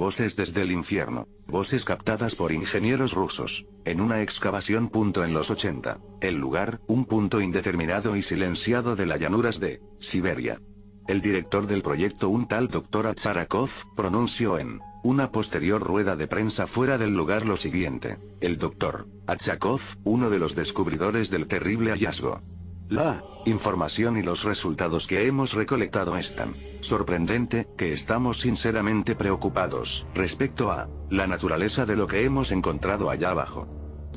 [0.00, 1.28] Voces desde el infierno.
[1.46, 3.66] Voces captadas por ingenieros rusos.
[3.84, 4.88] En una excavación.
[4.88, 5.98] Punto en los 80.
[6.22, 10.58] El lugar, un punto indeterminado y silenciado de las llanuras de Siberia.
[11.06, 13.08] El director del proyecto, un tal Dr.
[13.08, 18.16] Atsarakov, pronunció en una posterior rueda de prensa fuera del lugar lo siguiente.
[18.40, 22.40] El doctor Atsakov, uno de los descubridores del terrible hallazgo,
[22.90, 30.06] la información y los resultados que hemos recolectado es tan sorprendente que estamos sinceramente preocupados
[30.12, 33.68] respecto a la naturaleza de lo que hemos encontrado allá abajo.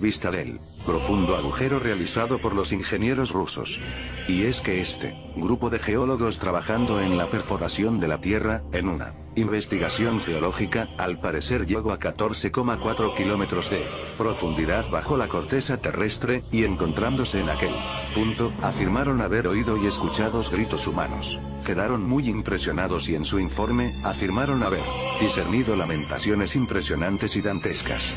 [0.02, 3.80] Vista del profundo agujero realizado por los ingenieros rusos.
[4.28, 8.90] Y es que este grupo de geólogos trabajando en la perforación de la Tierra, en
[8.90, 13.86] una investigación geológica, al parecer llegó a 14,4 kilómetros de
[14.18, 17.74] profundidad bajo la corteza terrestre, y encontrándose en aquel
[18.14, 21.40] punto, afirmaron haber oído y escuchado gritos humanos.
[21.66, 24.84] Quedaron muy impresionados y en su informe, afirmaron haber
[25.20, 28.14] discernido lamentaciones impresionantes y dantescas.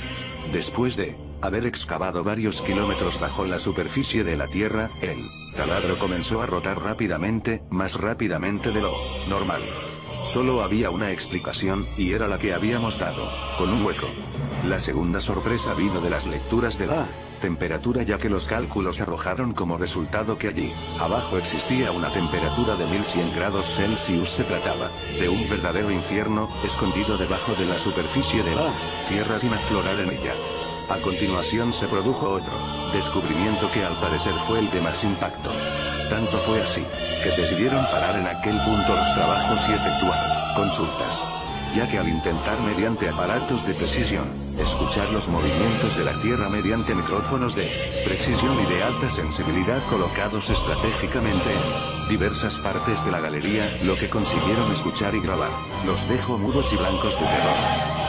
[0.52, 5.18] Después de haber excavado varios kilómetros bajo la superficie de la Tierra, el
[5.56, 8.92] taladro comenzó a rotar rápidamente, más rápidamente de lo
[9.28, 9.62] normal.
[10.22, 14.06] Solo había una explicación, y era la que habíamos dado, con un hueco.
[14.64, 17.06] La segunda sorpresa vino de las lecturas de la
[17.40, 22.86] temperatura ya que los cálculos arrojaron como resultado que allí, abajo existía una temperatura de
[22.86, 24.30] 1100 grados Celsius.
[24.30, 28.72] Se trataba de un verdadero infierno, escondido debajo de la superficie de la
[29.08, 30.34] Tierra sin aflorar en ella.
[30.88, 32.52] A continuación se produjo otro
[32.92, 35.50] descubrimiento que al parecer fue el de más impacto.
[36.08, 36.84] Tanto fue así,
[37.22, 41.22] que decidieron parar en aquel punto los trabajos y efectuar consultas
[41.74, 46.94] ya que al intentar mediante aparatos de precisión, escuchar los movimientos de la Tierra mediante
[46.94, 47.70] micrófonos de
[48.04, 54.08] precisión y de alta sensibilidad colocados estratégicamente en diversas partes de la galería, lo que
[54.08, 55.50] consiguieron escuchar y grabar,
[55.84, 57.56] los dejó mudos y blancos de terror.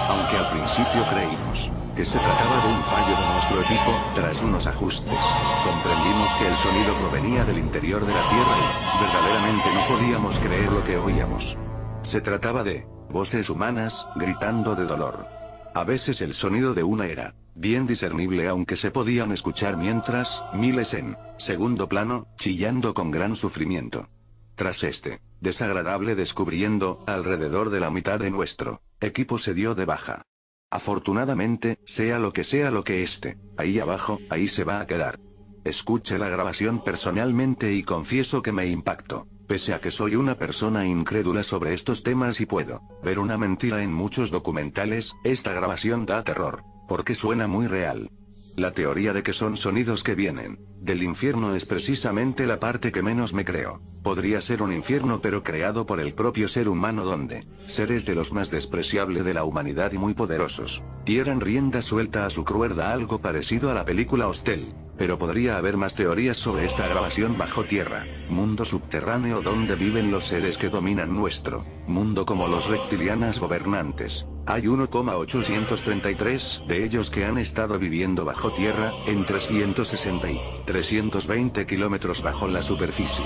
[0.10, 4.68] Aunque al principio creímos que se trataba de un fallo de nuestro equipo, tras unos
[4.68, 5.20] ajustes,
[5.66, 10.72] comprendimos que el sonido provenía del interior de la Tierra y, verdaderamente no podíamos creer
[10.72, 11.58] lo que oíamos.
[12.04, 15.28] Se trataba de voces humanas, gritando de dolor.
[15.74, 20.94] A veces el sonido de una era bien discernible aunque se podían escuchar mientras, miles
[20.94, 24.10] en segundo plano, chillando con gran sufrimiento.
[24.56, 30.24] Tras este desagradable descubriendo, alrededor de la mitad de nuestro equipo se dio de baja.
[30.72, 35.20] Afortunadamente, sea lo que sea lo que esté, ahí abajo, ahí se va a quedar.
[35.64, 39.28] Escuche la grabación personalmente y confieso que me impactó.
[39.48, 43.82] Pese a que soy una persona incrédula sobre estos temas y puedo ver una mentira
[43.82, 48.12] en muchos documentales, esta grabación da terror, porque suena muy real.
[48.58, 53.04] La teoría de que son sonidos que vienen del infierno es precisamente la parte que
[53.04, 53.82] menos me creo.
[54.04, 58.34] Podría ser un infierno pero creado por el propio ser humano donde seres de los
[58.34, 63.22] más despreciables de la humanidad y muy poderosos dieran rienda suelta a su crueldad algo
[63.22, 64.74] parecido a la película Hostel.
[64.98, 70.26] Pero podría haber más teorías sobre esta grabación bajo tierra, mundo subterráneo donde viven los
[70.26, 74.26] seres que dominan nuestro mundo como los reptilianas gobernantes.
[74.48, 82.24] Hay 1,833 de ellos que han estado viviendo bajo tierra, en 360 y 320 kilómetros
[82.24, 83.26] bajo la superficie.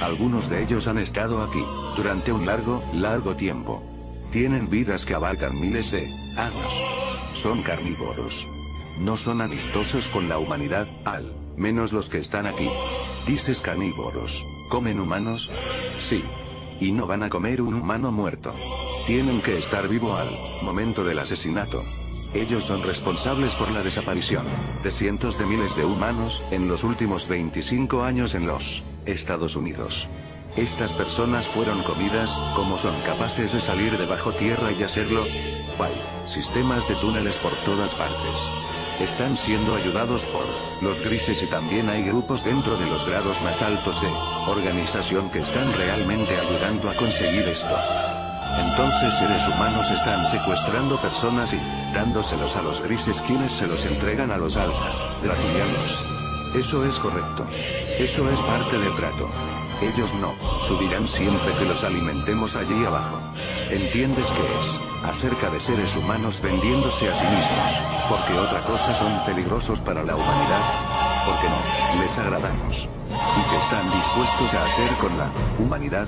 [0.00, 1.64] Algunos de ellos han estado aquí,
[1.96, 3.82] durante un largo, largo tiempo.
[4.30, 6.06] Tienen vidas que abarcan miles de
[6.36, 6.80] años.
[7.34, 8.46] Son carnívoros.
[8.98, 12.68] No son amistosos con la humanidad, al menos los que están aquí.
[13.26, 14.44] Dices carnívoros.
[14.68, 15.50] ¿Comen humanos?
[15.98, 16.22] Sí.
[16.80, 18.54] Y no van a comer un humano muerto.
[19.06, 20.30] Tienen que estar vivo al
[20.62, 21.82] momento del asesinato.
[22.34, 24.46] Ellos son responsables por la desaparición
[24.82, 30.08] de cientos de miles de humanos en los últimos 25 años en los Estados Unidos.
[30.56, 35.24] Estas personas fueron comidas, como son capaces de salir de bajo tierra y hacerlo?
[35.78, 38.48] Hay sistemas de túneles por todas partes.
[39.02, 40.44] Están siendo ayudados por
[40.80, 44.06] los grises y también hay grupos dentro de los grados más altos de
[44.46, 47.76] organización que están realmente ayudando a conseguir esto.
[48.60, 51.56] Entonces seres humanos están secuestrando personas y
[51.92, 56.04] dándoselos a los grises quienes se los entregan a los alfa, draconianos.
[56.54, 57.44] Eso es correcto.
[57.98, 59.28] Eso es parte del trato.
[59.80, 60.32] Ellos no
[60.62, 63.31] subirán siempre que los alimentemos allí abajo.
[63.72, 64.78] ¿Entiendes qué es?
[65.02, 70.14] Acerca de seres humanos vendiéndose a sí mismos, porque otra cosa son peligrosos para la
[70.14, 70.60] humanidad.
[71.24, 72.86] Porque no, les agradamos.
[73.08, 76.06] ¿Y qué están dispuestos a hacer con la humanidad?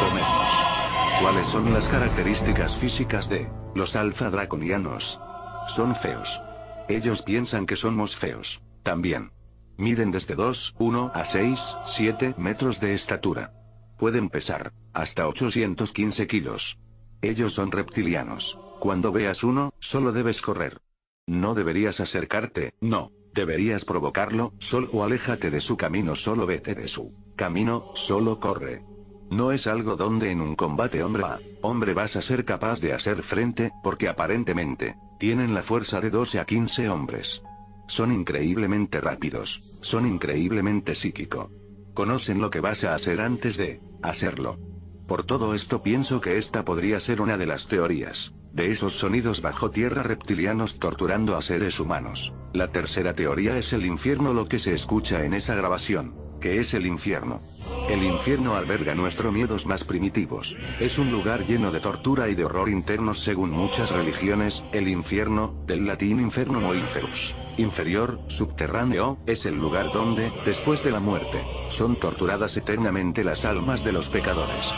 [0.00, 1.20] Comernos.
[1.20, 5.20] ¿Cuáles son las características físicas de los alfa draconianos?
[5.66, 6.40] Son feos.
[6.88, 8.62] Ellos piensan que somos feos.
[8.82, 9.30] También.
[9.76, 13.52] Miden desde 2, 1 a 6, 7 metros de estatura.
[13.98, 16.78] Pueden pesar hasta 815 kilos.
[17.24, 18.58] Ellos son reptilianos.
[18.78, 20.82] Cuando veas uno, solo debes correr.
[21.26, 23.12] No deberías acercarte, no.
[23.32, 28.84] Deberías provocarlo, solo aléjate de su camino, solo vete de su camino, solo corre.
[29.30, 32.92] No es algo donde en un combate hombre a hombre vas a ser capaz de
[32.92, 37.42] hacer frente, porque aparentemente, tienen la fuerza de 12 a 15 hombres.
[37.88, 41.50] Son increíblemente rápidos, son increíblemente psíquico.
[41.94, 44.58] Conocen lo que vas a hacer antes de hacerlo.
[45.06, 49.42] Por todo esto pienso que esta podría ser una de las teorías, de esos sonidos
[49.42, 52.32] bajo tierra reptilianos torturando a seres humanos.
[52.54, 56.72] La tercera teoría es el infierno lo que se escucha en esa grabación, que es
[56.72, 57.42] el infierno.
[57.88, 60.56] El infierno alberga nuestros miedos más primitivos.
[60.80, 65.54] Es un lugar lleno de tortura y de horror internos según muchas religiones, el infierno,
[65.66, 67.34] del latín inferno o inferus.
[67.56, 73.84] Inferior, subterráneo, es el lugar donde, después de la muerte, son torturadas eternamente las almas
[73.84, 74.72] de los pecadores.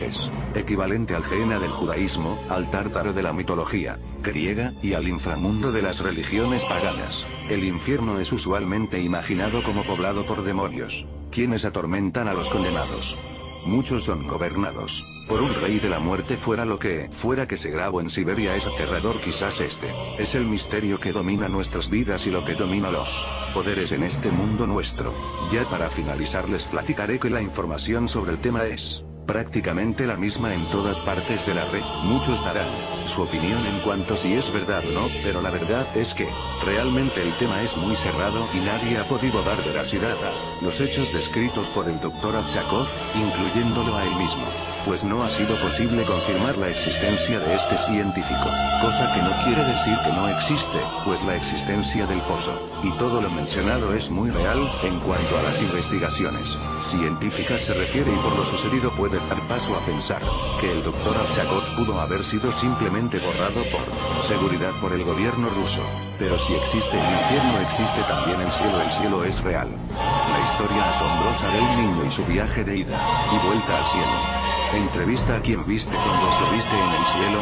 [0.00, 5.72] Es equivalente al Gehenna del judaísmo, al tártaro de la mitología griega, y al inframundo
[5.72, 7.26] de las religiones paganas.
[7.48, 13.16] El infierno es usualmente imaginado como poblado por demonios, quienes atormentan a los condenados.
[13.64, 17.70] Muchos son gobernados por un rey de la muerte fuera lo que fuera que se
[17.70, 19.86] grabó en Siberia es aterrador quizás este.
[20.18, 24.32] Es el misterio que domina nuestras vidas y lo que domina los poderes en este
[24.32, 25.14] mundo nuestro.
[25.52, 30.52] Ya para finalizar les platicaré que la información sobre el tema es prácticamente la misma
[30.52, 31.84] en todas partes de la red.
[32.02, 32.66] Muchos darán
[33.06, 36.28] su opinión en cuanto si es verdad o no, pero la verdad es que,
[36.64, 41.12] realmente el tema es muy cerrado y nadie ha podido dar veracidad a los hechos
[41.12, 42.36] descritos por el Dr.
[42.36, 44.46] Atsakov, incluyéndolo a él mismo
[44.84, 48.48] pues no ha sido posible confirmar la existencia de este científico,
[48.80, 53.20] cosa que no quiere decir que no existe, pues la existencia del pozo, y todo
[53.20, 58.36] lo mencionado es muy real, en cuanto a las investigaciones científicas se refiere y por
[58.36, 60.22] lo sucedido puede dar paso a pensar,
[60.60, 62.50] que el doctor Arsakov pudo haber sido
[62.90, 65.80] borrado por seguridad por el gobierno ruso.
[66.18, 69.68] Pero si existe el infierno existe también el cielo, el cielo es real.
[69.68, 73.00] La historia asombrosa del niño y su viaje de ida
[73.32, 74.84] y vuelta al cielo.
[74.84, 77.40] Entrevista a quien viste cuando estuviste en el cielo.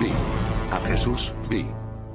[0.00, 0.74] Vi.
[0.74, 1.66] A Jesús, vi.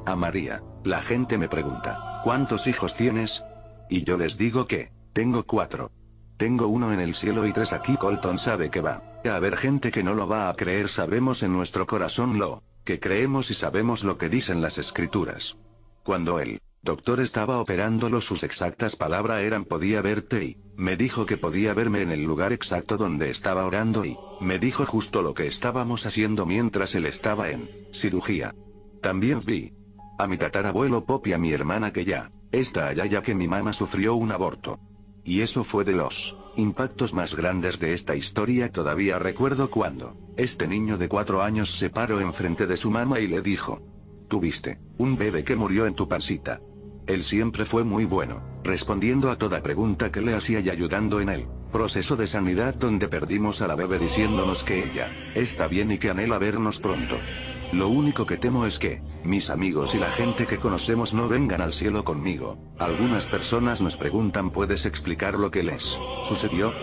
[0.06, 0.64] A María.
[0.84, 3.44] La gente me pregunta, ¿cuántos hijos tienes?
[3.90, 5.92] Y yo les digo que, tengo cuatro.
[6.38, 7.98] Tengo uno en el cielo y tres aquí.
[7.98, 10.90] Colton sabe que va a haber gente que no lo va a creer.
[10.90, 15.58] Sabemos en nuestro corazón lo que creemos y sabemos lo que dicen las escrituras.
[16.04, 21.38] Cuando él Doctor estaba operándolo, sus exactas palabras eran podía verte y, me dijo que
[21.38, 25.46] podía verme en el lugar exacto donde estaba orando y, me dijo justo lo que
[25.46, 28.56] estábamos haciendo mientras él estaba en cirugía.
[29.00, 29.74] También vi
[30.18, 33.48] a mi tatarabuelo Pop y a mi hermana que ya está allá ya que mi
[33.48, 34.80] mamá sufrió un aborto.
[35.24, 38.72] Y eso fue de los impactos más grandes de esta historia.
[38.72, 43.28] Todavía recuerdo cuando este niño de cuatro años se paró enfrente de su mamá y
[43.28, 43.82] le dijo,
[44.28, 46.62] tuviste un bebé que murió en tu pancita.
[47.08, 51.30] Él siempre fue muy bueno, respondiendo a toda pregunta que le hacía y ayudando en
[51.30, 55.98] el proceso de sanidad donde perdimos a la bebé diciéndonos que ella está bien y
[55.98, 57.18] que anhela vernos pronto.
[57.72, 61.62] Lo único que temo es que, mis amigos y la gente que conocemos no vengan
[61.62, 62.58] al cielo conmigo.
[62.80, 66.74] Algunas personas nos preguntan ¿puedes explicar lo que les sucedió?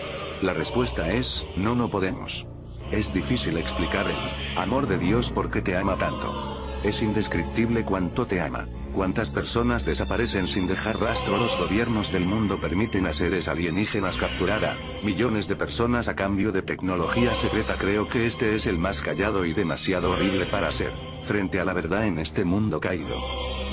[0.41, 2.47] La respuesta es, no no podemos.
[2.91, 6.79] Es difícil explicar el amor de Dios porque te ama tanto.
[6.83, 8.67] Es indescriptible cuánto te ama.
[8.99, 11.37] ¿Cuántas personas desaparecen sin dejar rastro?
[11.37, 16.51] Los gobiernos del mundo permiten a seres alienígenas capturar a millones de personas a cambio
[16.51, 17.77] de tecnología secreta.
[17.77, 20.91] Creo que este es el más callado y demasiado horrible para ser
[21.23, 23.15] frente a la verdad en este mundo caído.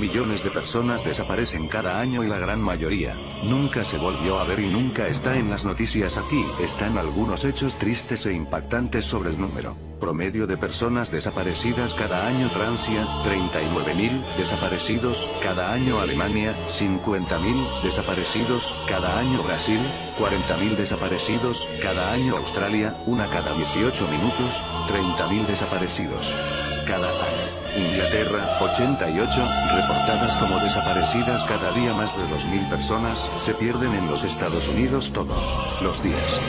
[0.00, 4.61] Millones de personas desaparecen cada año y la gran mayoría nunca se volvió a ver
[4.61, 6.45] y nunca está en las noticias aquí.
[6.61, 12.49] Están algunos hechos tristes e impactantes sobre el número promedio de personas desaparecidas cada año
[12.50, 19.81] Francia, 39.000 desaparecidos cada año Alemania, 50.000 desaparecidos cada año Brasil,
[20.19, 26.35] 40.000 desaparecidos cada año Australia, una cada 18 minutos, 30.000 desaparecidos.
[26.87, 27.56] cada año.
[27.75, 34.25] Inglaterra, 88, reportadas como desaparecidas cada día más de 2.000 personas se pierden en los
[34.25, 36.41] Estados Unidos todos los días.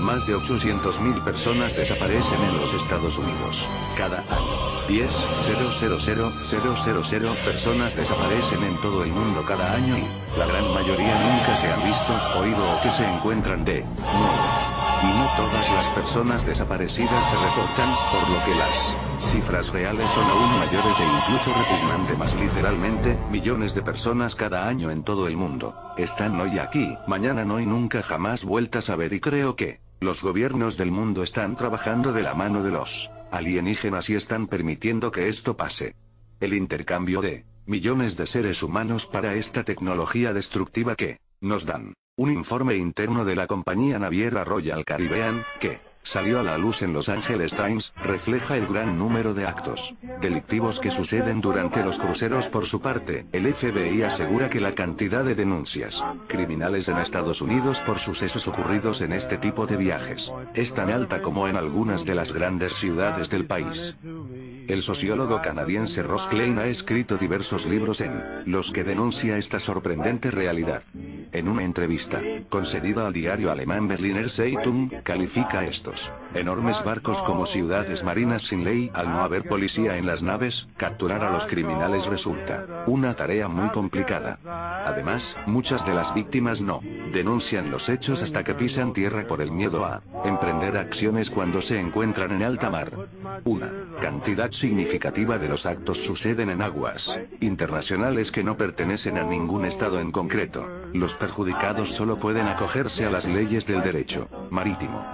[0.00, 3.66] Más de 800.000 personas desaparecen en los Estados Unidos
[3.96, 4.86] cada año.
[4.88, 5.10] 10,
[5.46, 11.72] 000, personas desaparecen en todo el mundo cada año y, la gran mayoría nunca se
[11.72, 14.66] han visto, oído o que se encuentran de nuevo.
[15.02, 20.24] Y no todas las personas desaparecidas se reportan, por lo que las cifras reales son
[20.24, 25.36] aún mayores e incluso repugnante más literalmente, millones de personas cada año en todo el
[25.36, 29.80] mundo, están hoy aquí, mañana no y nunca jamás vueltas a ver y creo que,
[30.00, 35.10] los gobiernos del mundo están trabajando de la mano de los alienígenas y están permitiendo
[35.10, 35.94] que esto pase.
[36.40, 42.30] El intercambio de millones de seres humanos para esta tecnología destructiva que nos dan un
[42.30, 47.08] informe interno de la compañía naviera Royal Caribbean, que salió a la luz en Los
[47.08, 52.48] Angeles Times, refleja el gran número de actos delictivos que suceden durante los cruceros.
[52.48, 57.82] Por su parte, el FBI asegura que la cantidad de denuncias criminales en Estados Unidos
[57.82, 62.14] por sucesos ocurridos en este tipo de viajes es tan alta como en algunas de
[62.14, 63.96] las grandes ciudades del país.
[64.68, 70.32] El sociólogo canadiense Ross Klein ha escrito diversos libros en los que denuncia esta sorprendente
[70.32, 70.82] realidad.
[71.32, 78.02] En una entrevista, concedida al diario alemán Berliner Zeitung, califica estos enormes barcos como ciudades
[78.02, 78.90] marinas sin ley.
[78.94, 83.68] Al no haber policía en las naves, capturar a los criminales resulta una tarea muy
[83.70, 84.38] complicada.
[84.84, 86.80] Además, muchas de las víctimas no
[87.12, 91.78] denuncian los hechos hasta que pisan tierra por el miedo a emprender acciones cuando se
[91.78, 92.90] encuentran en alta mar.
[93.44, 99.64] Una cantidad significativa de los actos suceden en aguas internacionales que no pertenecen a ningún
[99.64, 100.68] estado en concreto.
[100.92, 105.04] Los perjudicados solo pueden acogerse a las leyes del derecho marítimo.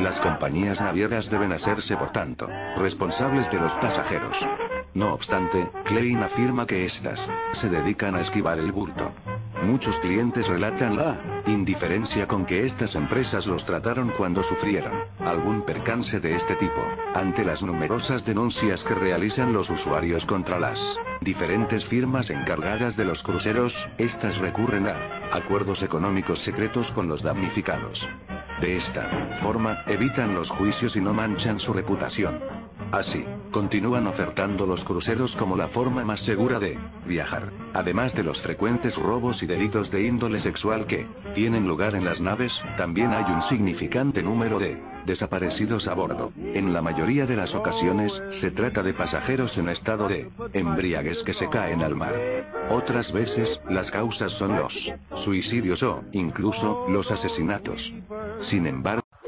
[0.00, 4.46] Las compañías navieras deben hacerse, por tanto, responsables de los pasajeros.
[4.94, 9.12] No obstante, Klein afirma que éstas se dedican a esquivar el bulto.
[9.62, 16.20] Muchos clientes relatan la indiferencia con que estas empresas los trataron cuando sufrieron algún percance
[16.20, 16.82] de este tipo,
[17.14, 23.22] ante las numerosas denuncias que realizan los usuarios contra las diferentes firmas encargadas de los
[23.22, 24.96] cruceros, estas recurren a
[25.32, 28.08] acuerdos económicos secretos con los damnificados.
[28.60, 32.40] De esta forma, evitan los juicios y no manchan su reputación.
[32.92, 37.52] Así, continúan ofertando los cruceros como la forma más segura de viajar.
[37.74, 42.20] Además de los frecuentes robos y delitos de índole sexual que tienen lugar en las
[42.20, 46.32] naves, también hay un significante número de desaparecidos a bordo.
[46.36, 51.32] En la mayoría de las ocasiones, se trata de pasajeros en estado de embriaguez que
[51.32, 52.14] se caen al mar.
[52.68, 57.92] Otras veces, las causas son los suicidios o, incluso, los asesinatos.
[58.38, 59.02] Sin embargo,